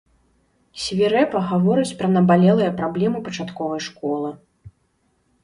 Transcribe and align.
Свірэпа 0.83 1.41
гаворыць 1.51 1.97
пра 1.99 2.09
набалелыя 2.15 2.71
праблемы 2.81 3.17
пачатковай 3.29 3.81
школы. 3.91 4.35